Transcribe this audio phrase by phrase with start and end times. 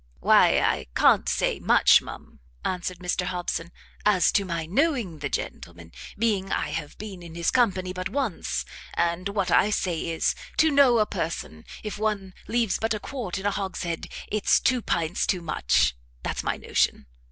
[0.19, 3.71] "Why I can't say much, ma'am," answered Mr Hobson,
[4.03, 8.65] "as to my knowing the gentleman, being I have been in his company but once;
[8.95, 13.37] and what I say is, to know a person if one leaves but a quart
[13.37, 15.95] in a hogshead, it's two pints too much.
[16.23, 17.05] That's my notion.